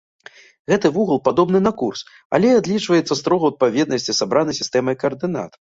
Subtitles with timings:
[0.71, 2.01] Гэты вугал падобны на курс,
[2.39, 5.51] але адлічваецца строга ў адпаведнасці з абранай сістэмай каардынат.